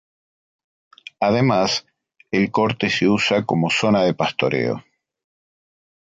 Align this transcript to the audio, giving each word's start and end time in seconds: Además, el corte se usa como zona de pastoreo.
Además, 1.19 1.85
el 2.31 2.49
corte 2.49 2.89
se 2.89 3.07
usa 3.07 3.45
como 3.45 3.69
zona 3.69 4.01
de 4.01 4.15
pastoreo. 4.15 4.83